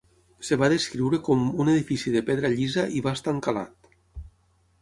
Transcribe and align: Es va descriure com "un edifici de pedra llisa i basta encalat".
Es 0.45 0.49
va 0.61 0.69
descriure 0.73 1.19
com 1.27 1.43
"un 1.65 1.69
edifici 1.75 2.13
de 2.17 2.25
pedra 2.31 2.53
llisa 2.57 2.87
i 3.01 3.05
basta 3.11 3.35
encalat". 3.37 3.93